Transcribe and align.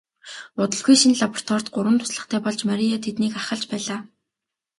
Удалгүй 0.61 0.95
шинэ 1.01 1.15
лабораторид 1.21 1.67
гурван 1.75 1.97
туслахтай 1.99 2.39
болж 2.45 2.59
Мария 2.69 2.97
тэднийг 3.05 3.33
ахалж 3.41 3.63
байлаа. 3.71 3.99